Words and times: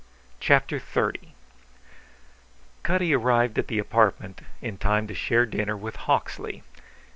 CHAPTER 0.39 0.79
XXX 0.79 1.27
Cutty 2.81 3.13
arrived 3.13 3.59
at 3.59 3.67
the 3.67 3.77
apartment 3.77 4.41
in 4.59 4.79
time 4.79 5.05
to 5.05 5.13
share 5.13 5.45
dinner 5.45 5.77
with 5.77 5.95
Hawksley. 5.95 6.63